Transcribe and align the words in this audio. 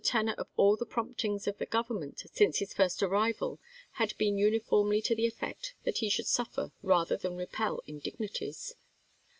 tenor 0.03 0.33
of 0.39 0.47
all 0.57 0.75
the 0.75 0.83
promptings 0.87 1.45
of 1.45 1.59
the 1.59 1.65
Government 1.67 2.23
since 2.33 2.57
his 2.57 2.73
first 2.73 3.03
arrival 3.03 3.59
had 3.91 4.17
been 4.17 4.35
uniformly 4.35 4.99
to 4.99 5.13
the 5.13 5.27
effect 5.27 5.75
that 5.83 5.99
he 5.99 6.09
should 6.09 6.25
suffer 6.25 6.71
rather 6.81 7.15
than 7.15 7.35
repel 7.37 7.83
indignities. 7.85 8.73